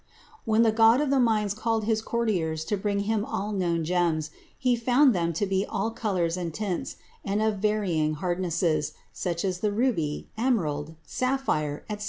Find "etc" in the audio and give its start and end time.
11.87-11.99